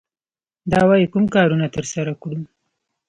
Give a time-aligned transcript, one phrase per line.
[0.71, 2.39] دا وايي کوم کارونه ترسره کړو.